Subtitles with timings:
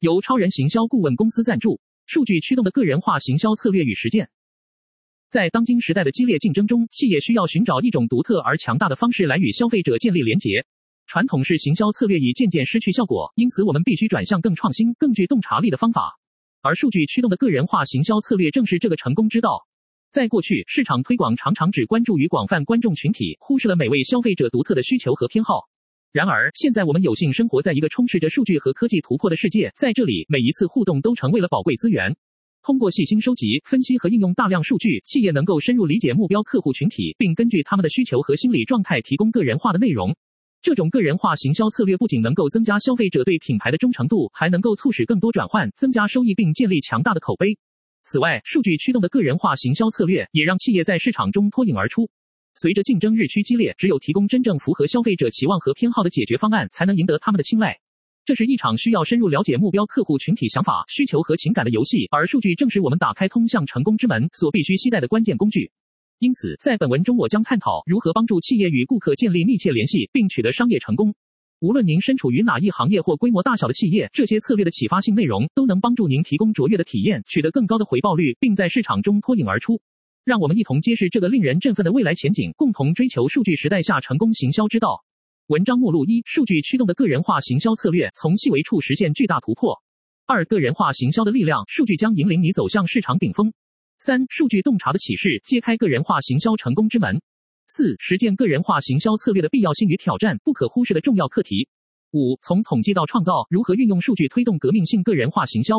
[0.00, 4.28] 由超人行销顾问公司赞助，数据驱动的个人化行销策略与实践。
[5.30, 10.66] 在当今时代的激烈竞争中，企业需要寻找一种独特而强大的方式来与消费者建立连结。
[11.06, 16.18] 传统式行销策略已渐渐失去效果，因此我们必须转向更创新、更具洞察力的方法。
[16.60, 19.66] 而数据驱动的个人化行销策略正是这个成功之道。
[20.10, 25.68] 在过去，市场推广常常只关注于广泛观众群体，忽视了每位消费者独特的需求和偏好。
[26.12, 32.16] 然而，现在我们有幸生活在一个充斥着数据和科技突破的世界，在这里，每一次互动都成为了宝贵资源。
[32.62, 40.16] 通过细心收集、分析和应用大量数据，企业能够深入理解目标客户群体，并根据他们的需求和心理状态提供个人化的内容。
[40.62, 47.58] 这种个人化行销策略不仅能够增加消费者对品牌的忠诚度，还能够促使更多转换，增加收益，并建立强大的口碑。
[48.02, 52.08] 此外，数据驱动的个人化行销策略也让企业在市场中脱颖而出。
[52.58, 57.78] 随着竞争日趋激烈，只有提供真正符合消费者期望和偏好的解决方案，才能赢得他们的青睐。
[58.24, 65.70] 这是一场需要深入了解目标客户群体想法、需求和情感的游戏，而数据正是我们打开通向成功之门所必须携带的关键工具。
[66.18, 71.14] 因此，在本文中，我将探讨如何帮助企业与顾客建立密切联系，并取得商业成功。
[71.60, 79.78] 无论您身处于哪一行业或规模大小的企业，这些策略的启发性内容都能帮助您提供卓越的体验，取得更高的回报率，并在市场中脱颖而出。
[80.26, 85.04] 让我们一同揭示这个令人振奋的未来前景，共同追求数据时代下成功行销之道。
[85.46, 89.80] 文章目录一：数据驱动的个人化行销策略，从细微处实现巨大突破。
[90.26, 93.52] 二、个人化行销的力量，数据将引领你走向市场顶峰。
[94.00, 97.22] 三、数据洞察的启示，揭开个人化行销成功之门。
[97.68, 101.68] 四、实践个人化行销策略的必要性与挑战，不可忽视的重要课题。
[102.10, 105.76] 五、从统计到创造，如何运用数据推动革命性个人化行销。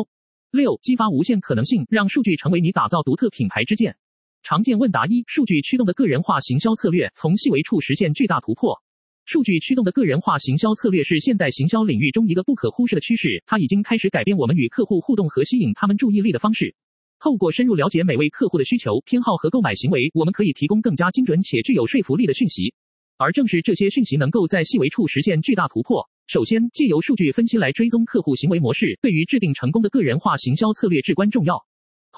[0.50, 3.94] 六、激发无限可能性，让数据成为你打造独特品牌之剑。
[4.42, 8.80] 常见问答一：数据驱动的个人化行销策略，从细微处实现巨大突破。
[9.24, 16.74] 数据驱动的个人化行销策略是现代行销领域中一个不可忽视的趋势，它已经开始改变我们与客户互动和吸引他们注意力的方式。
[17.20, 22.72] 透过深入了解每位客户的需求、偏好和购买行为，我们可以提供更加精准且具有说服力的讯息。
[23.18, 26.08] 而正是这些讯息能够在细微处实现巨大突破。
[26.26, 31.67] 首先，借由数据分析来追踪客户行为模式，对于制定成功的个人化行销策略至关重要。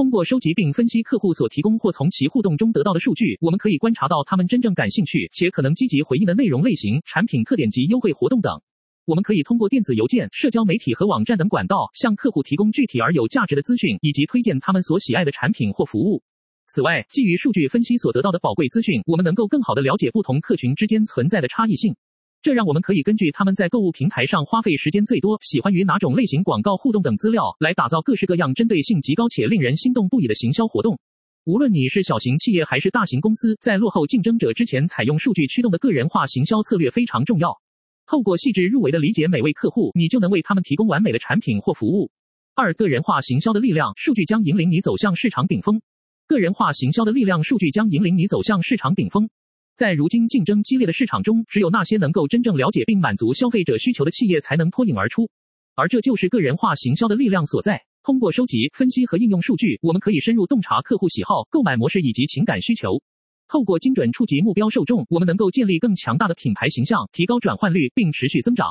[0.00, 8.62] 通过收集并分析客户所提供或从其互动中得到的数据，我们可以观察到他们真正感兴趣且可能积极回应的内容类型、产品特点及优惠活动等。
[9.04, 16.22] 我们可以通过电子邮件、社交媒体和网站等管道，向客户提供具体而有价值的资讯，以及推荐他们所喜爱的产品或服务。
[16.64, 21.94] 此外，基于数据分析所得到的宝贵资讯，我们能够更好地了解不同客群之间存在的差异性。
[22.42, 30.98] 这让我们可以根据他们在购物平台上花费时间最多、喜欢与哪种类型广告互动等资料，来打造各式各样针对性极高且令人心动不已的行销活动。
[31.44, 37.60] 无论你是小型企业还是大型公司，在落后竞争者之前，采用数据驱动的个人化行销策略非常重要。
[38.06, 42.10] 透过细致入微的理解每位客户，你就能为他们提供完美的产品或服务。
[42.54, 45.82] 二、个人化行销的力量，数据将引领你走向市场顶峰。
[46.26, 49.28] 个人化行销的力量，数据将引领你走向市场顶峰。
[49.76, 55.30] 在如今竞争激烈的市场中，只有那些能够真正了解并满足消费者需求的企业才能脱颖而出，
[55.74, 57.82] 而这就是个人化行销的力量所在。
[58.02, 63.02] 通过收集、分析和应用数据，我们可以深入洞察客户喜好、购买模式以及情感需求。
[63.48, 68.68] 透过精准触及目标受众，我们能够建立更强大的品牌形象，提高转换率并持续增长。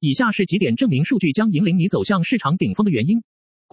[0.00, 3.22] 以下是几点证明数据将引领你走向市场顶峰的原因：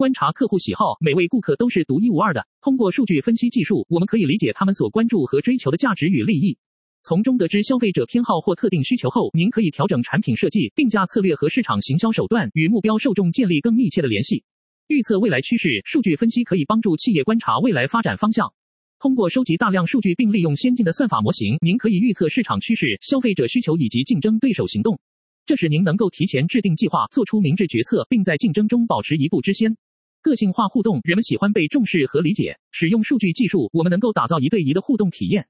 [0.00, 2.46] 观察客户喜好，每位顾客都是独一无二的。
[2.62, 6.56] 通过数据分析技术，我们可以理解他们所关注和追求的价值与利益。
[7.02, 14.42] 从中得知消费者偏好或特定需求后，您可以调整产品设计、定价策略和市场行销手段，与目标受众建立更密切的联系。
[14.86, 18.50] 预测未来趋势，数据分析可以帮助企业观察未来发展方向。
[18.98, 24.98] 通过收集大量数据并利用先进的算法模型，您可以预测市场趋势、消费者需求以及竞争对手行动。
[25.44, 29.76] 这使您能够提前制定计划，做出明智决策，并在竞争中保持一步之先。
[30.22, 32.58] 个性化互动，人们喜欢被重视和理解。
[32.72, 35.46] 使用数据技术，我们能够打造一对一的互动体验。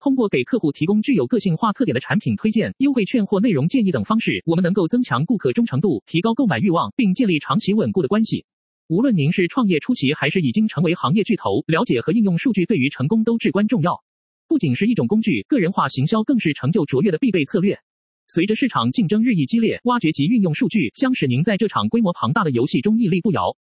[0.00, 8.46] 通过给客户提供具有个性化特点的产品推荐、优惠券或内容建议等方式，我们能够增强顾客忠诚度，提高购买欲望，并建立长期稳固的关系。
[8.88, 14.02] 无论您是创业初期还是已经成为行业巨头，了解和应用数据对于成功都至关重要。
[14.48, 17.78] 不仅是一种工具，个人化行销更是成就卓越的必备策略。
[18.26, 23.54] 随着市场竞争日益激烈，挖掘及运用数据将使您在这场规模庞大的游戏中屹立不摇。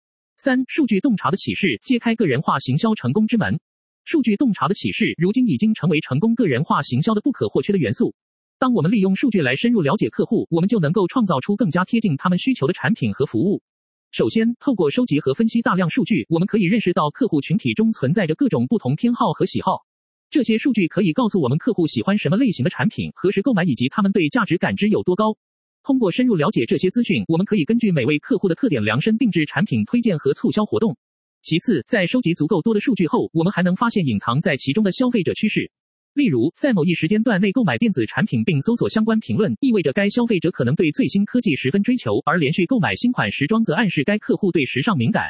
[0.43, 3.59] 三、数据洞察的启示，揭开个人化行销成功之门。
[4.05, 8.15] 数据洞察的启示，如今已经成为成功个人化行销的不可或缺的元素。
[8.57, 13.61] 当我们利用数据来深入了解客户，我们就能够创造出更加贴近他们需求的产品和服务。
[14.09, 19.85] 首先，透过收集和分析大量数据，我们可以认识到客户群体中存在着各种不同偏好和喜好。
[20.31, 25.37] 这些数据可以告诉我们客户喜欢什么类型的产品、何时购买以及他们对价值感知有多高。
[25.83, 30.95] 通过深入了解这些资讯，我们可以根据每位客户的特点量身定制产品推荐和促销活动。
[31.41, 35.71] 其次，在收集足够多的数据后，我们还能发现隐藏在其中的消费者趋势。
[36.13, 45.23] 例如，在某一时间段内购买电子产品并搜索相关评论，意味着该消费者可能对最新科技十分追求；而连续购买新款时装则暗示该客户对时尚敏感。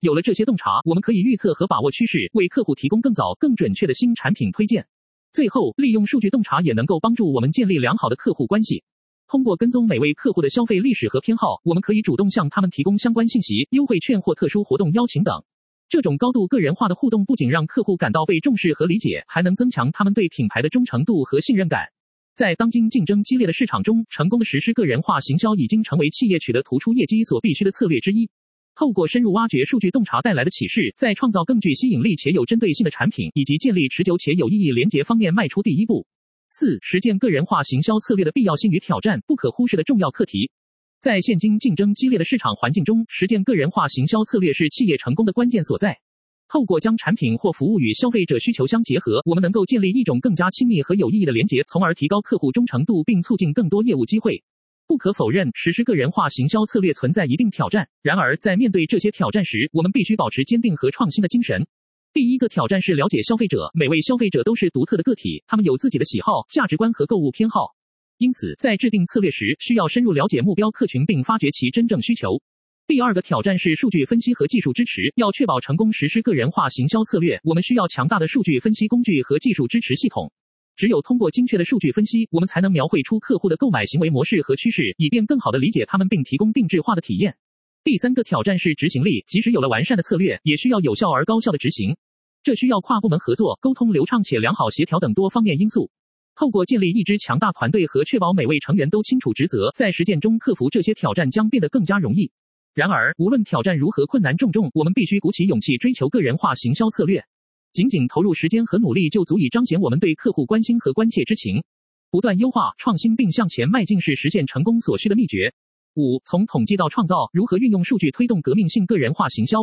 [0.00, 4.86] 有了这些洞察，我们可以预测和把握趋势，为客户提供更早、更准确的新产品推荐。
[5.32, 8.82] 最后，利用数据洞察也能够帮助我们建立良好的客户关系。
[9.26, 15.42] 通过跟踪每位客户的消费历史和偏好，我们可以主动向他们提供相关信息、优惠券或特殊活动邀请等。
[15.88, 21.86] 这种高度个人化的互动不仅让客户感到被重视和理解，还能增强他们对品牌的忠诚度和信任感。
[22.34, 28.28] 在当今竞争激烈的市场中，成功的实施个人化行销已经成为企业取得突出业绩所必须的策略之一。
[28.74, 36.06] 透过深入挖掘数据洞察带来的启示，在创造更具吸引力且有针对性的产品，以及建立持久且有意义连结方面迈出第一步。
[36.56, 40.52] 四、实践个人化行销策略的必要性与挑战，不可忽视的重要课题。
[41.00, 45.98] 在现今竞争激烈的市场环境中，实践个人化行销策略是企业成功的关键所在。
[46.46, 54.44] 透过将产品或服务与消费者需求相结合，我们能够建立一种更加亲密和有意义的连结，从而提高客户忠诚度并促进更多业务机会。
[54.86, 57.88] 不可否认，实施个人化行销策略存在一定挑战。
[58.00, 61.66] 然而，在面对这些挑战时，我们必须保持坚定和创新的精神。
[62.14, 67.74] 第一个挑战是了解消费者，每位消费者都是独特的个体，他们有自己的喜好、价值观和购物偏好。
[68.18, 72.40] 因此，在制定策略时，需要深入了解目标客群并发掘其真正需求。
[72.86, 75.12] 第二个挑战是数据分析和技术支持。
[75.16, 80.30] 要确保成功实施个人化行销策略，我们需要强大的数据分析工具和技术支持系统。
[80.76, 87.34] 只有通过精确的数据分析，我们才能描绘出客户的购买行为模式和趋势，以便更好地理解他们并提供定制化的体验。
[87.82, 89.24] 第三个挑战是执行力。
[89.26, 91.96] 即使有了完善的策略，也需要有效而高效的执行。
[92.44, 95.90] 这需要跨部门合作、沟通流畅且良好协调等多方面因素。
[96.34, 102.30] 透过建立一支强大团队和确保每位成员都清楚职责，在实践中克服这些挑战将变得更加容易。
[102.74, 107.24] 然而，无论挑战如何困难重重，我们必须鼓起勇气追求个人化行销策略。
[107.72, 111.64] 仅仅投入时间和努力就足以彰显我们对客户关心和关切之情。
[112.10, 115.54] 不断优化、创新并向前迈进是实现成功所需的秘诀。
[115.94, 119.60] 五、从统计到创造，如何运用数据推动革命性个人化行销？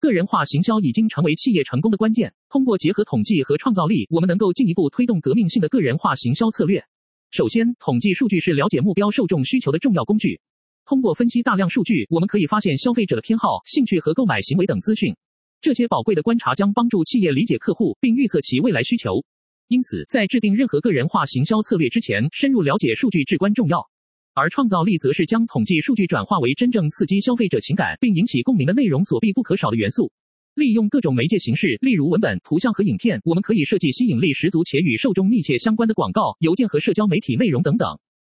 [0.00, 2.32] 个人化行销已经成为企业成功的关键。
[2.50, 6.84] 通过结合统计和创造力，我们能够进一步推动革命性的个人化行销策略。
[7.30, 10.40] 首先，统计数据是了解目标受众需求的重要工具。
[10.86, 15.16] 通过分析大量数据，我们可以发现消费者的偏好、兴趣和购买行为等资讯。
[15.60, 19.24] 这些宝贵的观察将帮助企业理解客户并预测其未来需求。
[19.68, 23.88] 因此，在制定任何个人化行销策略之前，深入了解数据至关重要。
[24.34, 30.10] 而创造力则是将统计数据转化为真正刺激消费者情感并引起共鸣的内容所必不可少的元素。
[30.54, 37.88] 利用各种媒介形式，例如文本、图像和影片，我们可以设计吸引力十足且与受众密切相关的广告、邮件和社交媒体内容等等。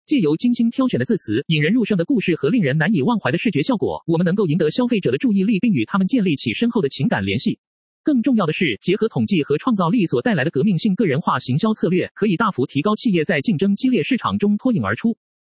[0.04, 7.58] 借由精心挑选的字词、引人入胜的故事和令人难以忘怀的视觉效果，我们能够赢得消费者的注意力并与他们建立起深厚的情感联系。
[8.04, 15.16] 更重要的是，结合统计和创造力所带来的革命性个人化行销策略，可以大幅提高企业在竞争激烈市场中脱颖而出。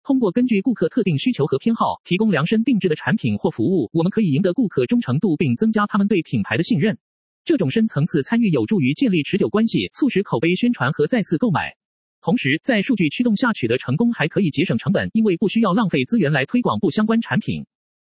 [0.06, 6.97] 通过根据顾客特定需求和偏好，提供量身定制的产品或服务，我们可以赢得顾客忠诚度并增加他们对品牌的信任。
[7.44, 11.75] 这种深层次参与有助于建立持久关系，促使口碑宣传和再次购买。
[12.23, 17.67] 同时，在数据驱动下取得成功还可以节省成本，因为不需要浪费资源来推广不相关产品。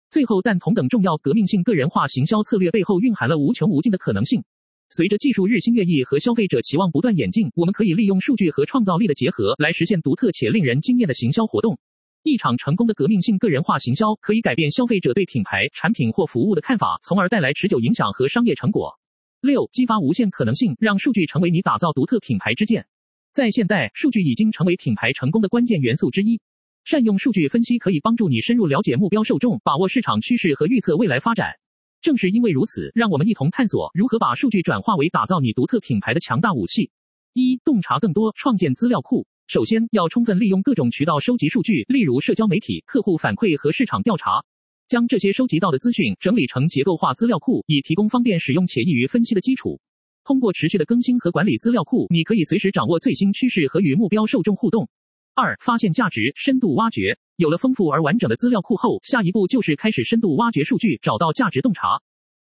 [0.10, 4.41] 最后，但同等重要，革命性个人化行销策略背后蕴含了无穷无尽的可能性。
[4.88, 11.77] 随着技术日新月异和消费者期望不断演进，我们可以利用数据和创造力的结合来实现独特且令人惊艳的行销活动。
[12.23, 18.99] 一场成功的革命性个人化行销可以改变消费者对品牌、产品或服务的看法，从而带来持久影响和商业成果。
[19.39, 22.85] 六、激发无限可能性，让数据成为你打造独特品牌之剑。
[23.31, 26.41] 在现代，数据已经成为品牌成功的关键元素之一。
[26.83, 31.53] 善用数据分析可以帮助你深入了解目标受众，把握市场趋势和预测未来发展。
[32.01, 36.91] 正是因为如此，让我们一同探索如何把数据转化为打造你独特品牌的强大武器。
[37.31, 39.25] 一、洞察更多，创建资料库。
[39.50, 44.46] 首先，要充分利用各种渠道收集数据，例如社交媒体、客户反馈和市场调查，
[44.88, 49.82] 将这些收集到的资讯整理成结构化资料库，以提供方便使用且易于分析的基础。
[50.24, 54.88] 通过持续的更新和管理资料库，你可以随时掌握最新趋势和与目标受众互动。
[55.34, 57.18] 二、发现价值，深度挖掘。
[57.36, 61.88] 有了丰富而完整的资料库后，下一步就是开始深度挖掘数据，找到价值洞察。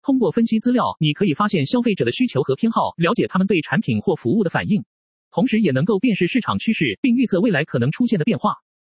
[0.02, 4.82] 通过分析资料，你可以发现消费者的需求和偏好，了解他们对产品或服务的反应，
[5.36, 8.54] 同时也能够辨识市场趋势，并预测未来可能出现的变化。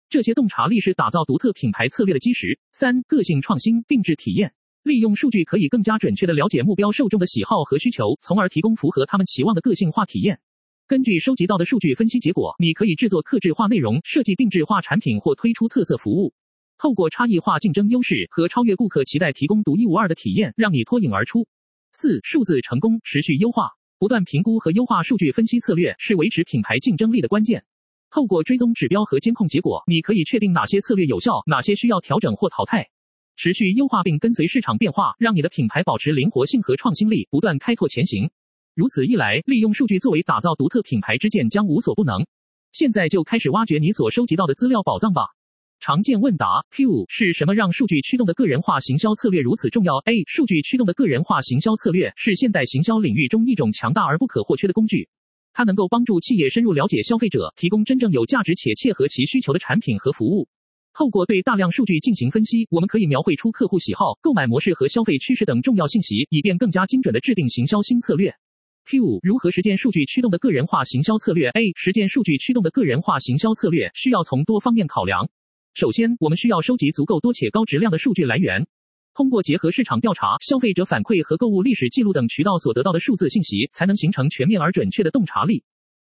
[0.09, 2.61] 这些洞察力是打造独特品牌策略的基石。
[2.71, 4.55] 三、个性创新，定制体验。
[4.85, 10.39] 利用数据可以更加准确地了解目标受众的喜好和需求，从而提供符合他们期望的个性化体验。
[10.87, 16.33] 根据收集到的数据分析结果，你可以制作客制化内容，设计定制化产品或推出特色服务。
[16.79, 21.49] 透过差异化竞争优势和超越顾客期待，提供独一无二的体验，让你脱颖而出。
[21.91, 27.65] 四、数字成功持续优化，不断评估和优化数据分析策略是维持品牌竞争力的关键。
[28.11, 32.89] 透过追踪指标和监控结果，你可以确定哪些策略有效，哪些需要调整或淘汰。
[33.37, 38.31] 持续优化并跟随市场变化，让你的品牌保持灵活性和创新力，不断开拓前行。
[38.75, 42.25] 如此一来，利用数据作为打造独特品牌之剑将无所不能。
[42.73, 45.38] 现在就开始挖掘你所收集到的资料宝藏吧。
[45.81, 50.25] 常见问答 Q 是什么让数据驱动的个人化行销策略如此重要？A.
[50.27, 55.09] 数据驱动的个人化行销策略是现代行销领域中一种强大而不可或缺的工具，
[55.53, 60.49] 它能够帮助企业深入了解消费者，提供真正有价值且切合其需求的产品和服务。
[60.93, 68.35] 透过对大量数据进行分析，我们可以描绘出客户喜好、购买模式和消费趋势等重要信息，以便更加精准地制定行销新策略。
[68.85, 71.71] Q 如何实践数据驱动的个人化行销策略？A.
[71.77, 75.29] 实践数据驱动的个人化行销策略需要从多方面考量。
[75.75, 78.67] 首先，我们需要收集足够多且高质量的数据来源，
[79.15, 85.63] 通过结合市场调查、消费者反馈和购物历史记录等渠道所得到的数字信息，才能形成全面而准确的洞察力。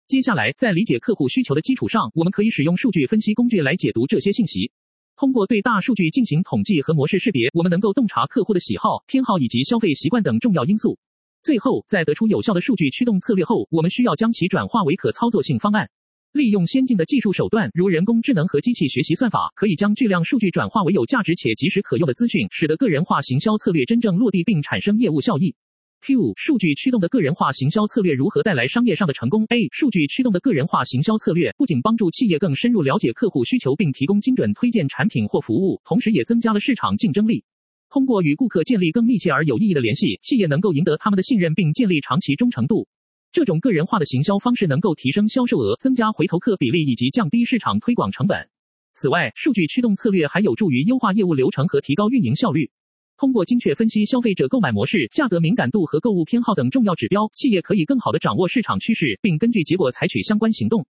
[0.08, 4.72] 接下来，在理解客户需求的基础上，我们可以使用数据分析工具来解读这些信息。
[5.16, 10.98] 通过对大数据进行统计和模式识别，我们能够洞察客户的喜好、偏好以及消费习惯等重要因素。
[11.42, 15.88] 最后，在得出有效的数据驱动策略后，我们需要将其转化为可操作性方案。
[16.32, 25.56] 利用先进的技术手段，如人工智能和机器学习算法，可以将巨量数据转化为有价值且及时可用的资讯，使得个人化行销策略真正落地并产生业务效益。
[26.02, 26.32] Q.
[26.36, 29.68] 数据驱动的个人化行销策略如何带来商业上的成功？A.
[29.72, 37.44] 数据驱动的个人化行销策略不仅帮助企业更深入了解客户需求并提供精准推荐产品或服务，同时也增加了市场竞争力。
[37.90, 42.86] 通过与顾客建立更密切而有意义的联系，企业能够赢得他们的信任并建立长期忠诚度。
[43.32, 48.48] 这种个人化的行销方式能够提升销售额、增加回头客比例以及降低市场推广成本。
[48.92, 52.70] 此外，数据驱动策略还有助于优化业务流程和提高运营效率。
[53.16, 60.84] 通过精确分析消费者购买模式、价格敏感度和购物偏好等重要指标，企业可以更好地掌握市场趋势，并根据结果采取相关行动。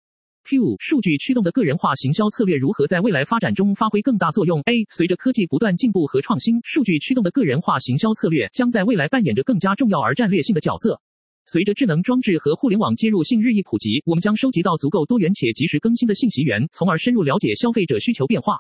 [0.45, 11.03] Q 数据驱动的个人化行销策略如何在未来发展中发挥更大作用？A 随着科技不断进步和创新，数据驱动的个人化行销策略将在未来扮演着更加重要而战略性的角色。
[11.53, 18.59] 随着智能装置和互联网接入性日益普及，我们将收集到足够多元且及时更新的信息源，从而深入了解消费者需求变化。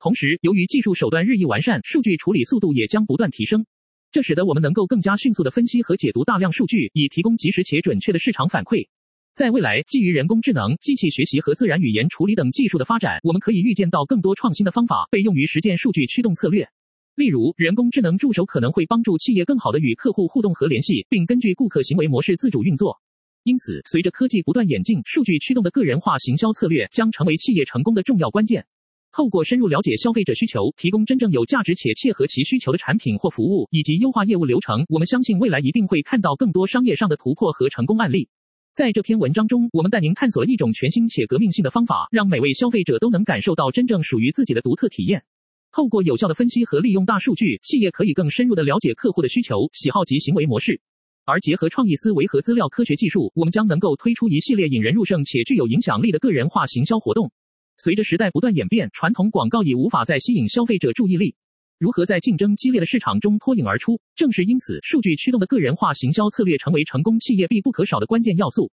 [0.00, 3.66] 同时，由于技术手段日益完善，数据处理速度也将不断提升，
[4.10, 8.88] 这使得我们能够更加迅速地分析和解读大量数据，以提供及时且准确的市场反馈。
[9.34, 16.66] 在未来，基于人工智能、机器学习和自然语言处理等技术的发展，我们可以预见到更多创新的方法被用于实践数据驱动策略。
[17.14, 23.00] 例如，人工智能助手可能会帮助企业更好地与客户互动和联系，并根据顾客行为模式自主运作。
[23.44, 28.64] 因此，随着科技不断演进，数据驱动的个人化行销策略将成为企业成功的重要关键。
[29.12, 38.30] 透过深入了解消费者需求，提供真正有价值且切合其需求的产品或服务，以及优化业务流程，我们相信未来一定会看到更多商业上的突破和成功案例。
[38.74, 45.22] 在这篇文章中，我们带您探索一种全新且革命性的方法，让每位消费者都能感受到真正属于自己的独特体验。
[45.72, 50.80] 透过有效的分析和利用大数据，企业可以更深入地了解客户的需求、喜好及行为模式。
[51.24, 57.32] 而结合创意思维和资料科学技术，我们将能够推出一系列引人入胜且具有影响力的个人化行销活动。
[57.78, 61.34] 随着时代不断演变，传统广告已无法再吸引消费者注意力。
[61.78, 63.98] 如何在竞争激烈的市场中脱颖而出？
[64.14, 68.70] 正是因此，数据驱动的个人化行销策略成为成功企业必不可少的关键要素。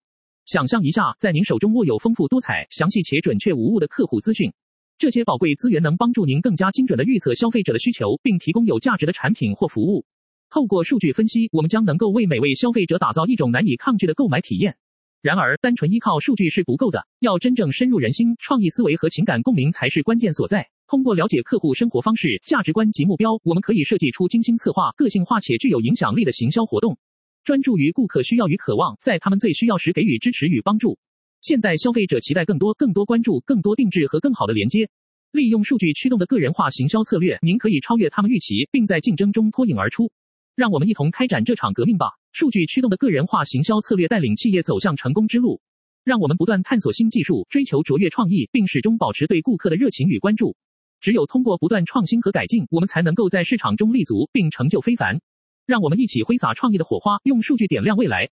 [0.47, 4.53] 想象一下，在您手中握有丰富多彩、详细且准确无误的客户资讯，
[4.99, 10.07] 这些宝贵资源能帮助您更加精准地预测消费者的需求，并提供有价值的产品或服务。
[10.49, 14.77] 透过数据分析，我们将能够为每位消费者打造一种难以抗拒的购买体验。
[15.21, 20.67] 然而，单纯依靠数据是不够的，要真正深入人心，创意思维和情感共鸣才是关键所在。
[20.87, 26.97] 通过了解客户生活方式、价值观及目标，我们可以设计出精心策划、个性化且具有影响力的行销活动，
[27.45, 30.97] 专注于顾客需要与渴望，在他们最需要时给予支持与帮助。
[31.41, 34.89] 现代消费者期待更多、更多关注、更多定制和更好的连接。
[35.33, 40.11] 利用数据驱动的个人化行销策略，您可以超越他们预期，并在竞争中脱颖而出。
[40.55, 42.07] 让我们一同开展这场革命吧！
[42.33, 45.61] 数据驱动的个人化行销策略带领企业走向成功之路。
[46.05, 50.57] 让我们不断探索新技术，追求卓越创意，并始终保持对顾客的热情与关注。
[51.01, 55.21] 只有通过不断创新和改进，我们才能够在市场中立足并成就非凡。
[55.67, 58.31] 让我们一起挥洒创意的火花，用数据点亮未来。